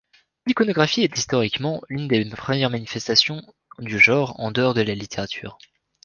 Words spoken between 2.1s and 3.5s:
premières manifestations